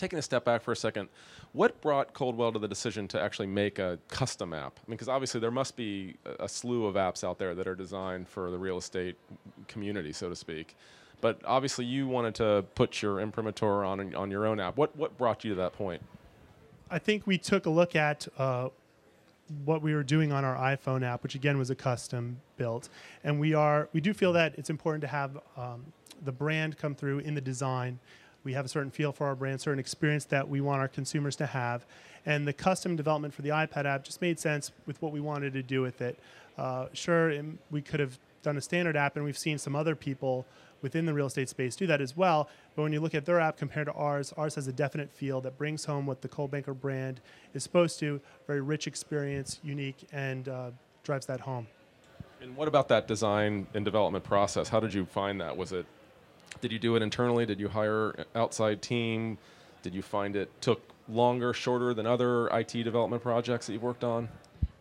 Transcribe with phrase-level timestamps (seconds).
[0.00, 1.08] taking a step back for a second,
[1.52, 4.78] what brought Coldwell to the decision to actually make a custom app?
[4.78, 7.68] I mean, because obviously there must be a, a slew of apps out there that
[7.68, 9.16] are designed for the real estate
[9.68, 10.76] community, so to speak.
[11.20, 14.78] But obviously, you wanted to put your imprimatur on on your own app.
[14.78, 16.02] What what brought you to that point?
[16.90, 18.70] I think we took a look at uh,
[19.66, 22.88] what we were doing on our iPhone app, which again was a custom built,
[23.22, 25.84] and we are we do feel that it's important to have um,
[26.24, 27.98] the brand come through in the design.
[28.44, 31.36] We have a certain feel for our brand, certain experience that we want our consumers
[31.36, 31.84] to have,
[32.24, 35.52] and the custom development for the iPad app just made sense with what we wanted
[35.54, 36.18] to do with it.
[36.56, 37.32] Uh, sure,
[37.70, 40.46] we could have done a standard app, and we've seen some other people
[40.82, 42.48] within the real estate space do that as well.
[42.74, 45.40] But when you look at their app compared to ours, ours has a definite feel
[45.42, 47.20] that brings home what the Coldwell brand
[47.52, 50.70] is supposed to very rich experience, unique, and uh,
[51.04, 51.66] drives that home.
[52.40, 54.68] And what about that design and development process?
[54.68, 55.54] How did you find that?
[55.54, 55.84] Was it,
[56.60, 57.46] did you do it internally?
[57.46, 59.38] Did you hire outside team?
[59.82, 64.04] Did you find it took longer, shorter than other IT development projects that you've worked
[64.04, 64.28] on?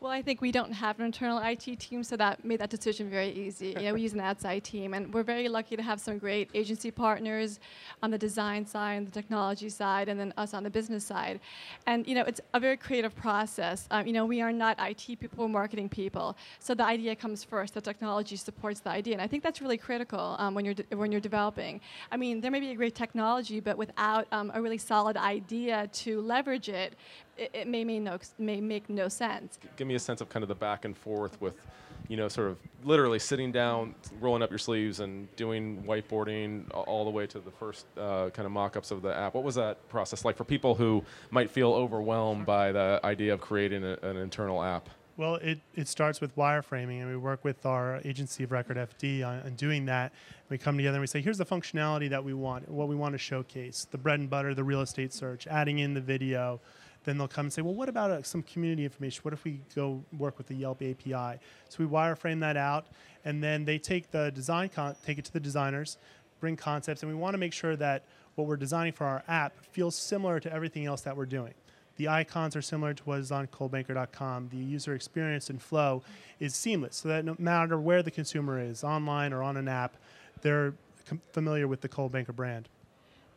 [0.00, 3.10] Well, I think we don't have an internal IT team, so that made that decision
[3.10, 3.76] very easy.
[3.78, 6.48] you know, we use an outside team, and we're very lucky to have some great
[6.54, 7.60] agency partners
[8.02, 11.38] on the design side and the technology side, and then us on the business side.
[11.86, 13.86] And you know, it's a very creative process.
[13.90, 17.44] Um, you know, we are not IT people, we're marketing people, so the idea comes
[17.44, 17.74] first.
[17.74, 21.12] The technology supports the idea, and I think that's really critical um, when you're when
[21.12, 21.78] you're developing.
[22.10, 25.88] I mean, there may be a great technology, but without um, a really solid idea
[25.92, 26.94] to leverage it,
[27.40, 29.58] it, it may, make no, may make no sense.
[29.76, 31.54] Give me a sense of kind of the back and forth with,
[32.08, 37.04] you know, sort of literally sitting down, rolling up your sleeves, and doing whiteboarding all
[37.04, 39.34] the way to the first uh, kind of mock-ups of the app.
[39.34, 43.40] What was that process like for people who might feel overwhelmed by the idea of
[43.40, 44.88] creating a, an internal app?
[45.16, 49.26] Well, it, it starts with wireframing, and we work with our agency of record FD
[49.26, 50.12] on, on, doing that.
[50.48, 53.12] We come together and we say, here's the functionality that we want, what we want
[53.12, 56.58] to showcase, the bread and butter, the real estate search, adding in the video,
[57.04, 59.20] then they'll come and say, well, what about uh, some community information?
[59.22, 61.40] What if we go work with the Yelp API?
[61.68, 62.86] So we wireframe that out,
[63.24, 65.98] and then they take the design, con- take it to the designers,
[66.40, 69.52] bring concepts, and we want to make sure that what we're designing for our app
[69.72, 71.54] feels similar to everything else that we're doing.
[71.96, 74.48] The icons are similar to what is on coldwellbanker.com.
[74.48, 76.02] The user experience and flow
[76.38, 79.96] is seamless, so that no matter where the consumer is, online or on an app,
[80.40, 80.74] they're
[81.06, 82.68] com- familiar with the Coldwell Banker brand.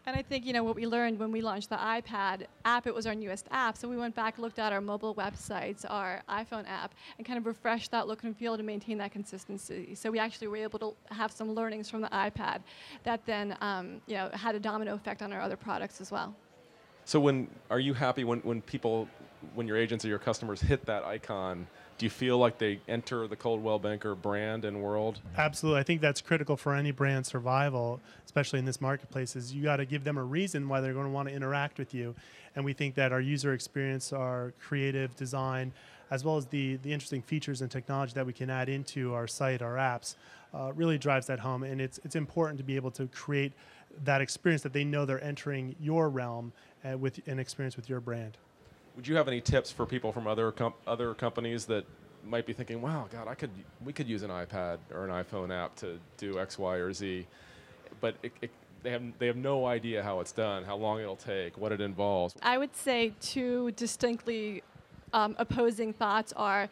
[0.06, 2.94] And I think, you know, what we learned when we launched the iPad app, it
[2.94, 3.78] was our newest app.
[3.78, 7.46] So we went back, looked at our mobile websites, our iPhone app, and kind of
[7.46, 9.96] refreshed that look and feel to maintain that consistency.
[9.96, 12.60] So we actually were able to have some learnings from the iPad
[13.04, 16.36] that then, um, you know, had a domino effect on our other products as well.
[17.06, 19.08] So when, are you happy when, when people,
[19.56, 21.66] when your agents or your customers hit that icon,
[21.98, 25.20] do you feel like they enter the Coldwell Banker brand and world?
[25.38, 25.80] Absolutely.
[25.80, 29.78] I think that's critical for any brand survival, especially in this marketplace, is you got
[29.78, 32.16] to give them a reason why they're going to want to interact with you.
[32.56, 35.72] And we think that our user experience, our creative design,
[36.12, 39.28] as well as the, the interesting features and technology that we can add into our
[39.28, 40.16] site, our apps,
[40.54, 41.64] uh, really drives that home.
[41.64, 43.54] And it's, it's important to be able to create
[44.04, 46.52] that experience that they know they're entering your realm
[46.84, 48.38] uh, with an experience with your brand.
[48.96, 51.86] Would you have any tips for people from other com- other companies that
[52.24, 53.50] might be thinking, "Wow, God, I could
[53.84, 57.28] we could use an iPad or an iPhone app to do X, Y, or Z,"
[58.00, 58.52] but it, it,
[58.84, 61.82] they have they have no idea how it's done, how long it'll take, what it
[61.82, 62.36] involves.
[62.44, 64.64] I would say two distinctly
[65.14, 66.70] um, opposing thoughts are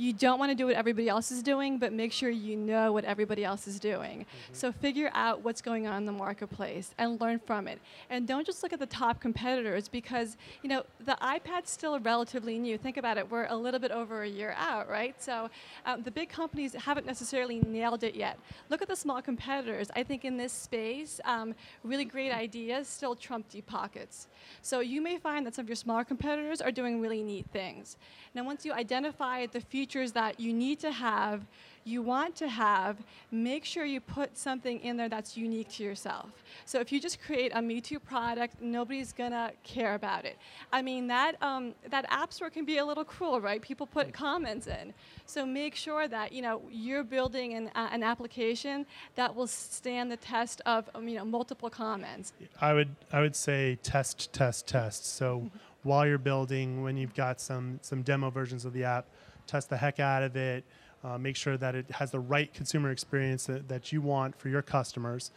[0.00, 2.90] you don't want to do what everybody else is doing, but make sure you know
[2.90, 4.20] what everybody else is doing.
[4.20, 4.54] Mm-hmm.
[4.54, 7.78] So figure out what's going on in the marketplace and learn from it.
[8.08, 12.58] And don't just look at the top competitors because, you know, the iPad's still relatively
[12.58, 12.78] new.
[12.78, 15.22] Think about it, we're a little bit over a year out, right?
[15.22, 15.50] So
[15.84, 18.38] um, the big companies haven't necessarily nailed it yet.
[18.70, 19.90] Look at the small competitors.
[19.94, 24.28] I think in this space, um, really great ideas still trump deep pockets.
[24.62, 27.98] So you may find that some of your smaller competitors are doing really neat things.
[28.34, 29.60] Now, once you identify the
[29.90, 31.44] features that you need to have,
[31.84, 32.96] you want to have,
[33.32, 36.30] make sure you put something in there that's unique to yourself.
[36.64, 40.36] So if you just create a Me Too product, nobody's gonna care about it.
[40.72, 43.60] I mean, that, um, that App Store can be a little cruel, right?
[43.60, 44.94] People put comments in.
[45.26, 50.12] So make sure that, you know, you're building an, uh, an application that will stand
[50.12, 52.32] the test of, um, you know, multiple comments.
[52.60, 55.16] I would, I would say test, test, test.
[55.16, 55.50] So
[55.82, 59.06] while you're building, when you've got some some demo versions of the app,
[59.50, 60.64] test the heck out of it.
[61.02, 64.48] Uh, make sure that it has the right consumer experience that, that you want for
[64.48, 65.30] your customers.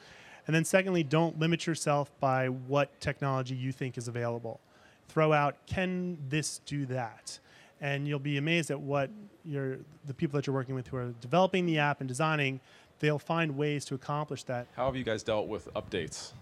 [0.45, 4.59] And then, secondly, don't limit yourself by what technology you think is available.
[5.07, 7.39] Throw out, can this do that?
[7.79, 9.09] And you'll be amazed at what
[9.45, 12.59] your, the people that you're working with who are developing the app and designing,
[12.99, 14.67] they'll find ways to accomplish that.
[14.75, 16.33] How have you guys dealt with updates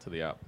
[0.00, 0.38] to the app?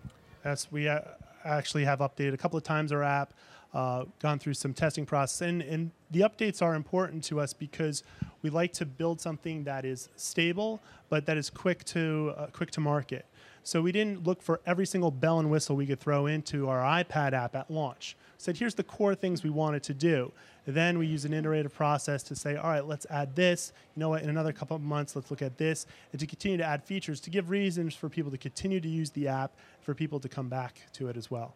[0.71, 0.89] We.
[0.89, 1.01] Uh,
[1.45, 3.33] actually have updated a couple of times our app,
[3.75, 8.03] uh, gone through some testing process, and, and the updates are important to us because
[8.43, 12.71] we like to build something that is stable, but that is quick to uh, quick
[12.73, 13.27] to market.
[13.65, 16.81] So we didn't look for every single bell and whistle we could throw into our
[16.81, 18.17] iPad app at launch.
[18.39, 20.33] Said here's the core things we wanted to do.
[20.65, 23.73] Then we use an iterative process to say, all right, let's add this.
[23.95, 24.23] You know what?
[24.23, 27.21] In another couple of months, let's look at this, and to continue to add features
[27.21, 30.49] to give reasons for people to continue to use the app, for people to come
[30.49, 31.55] back to it as well.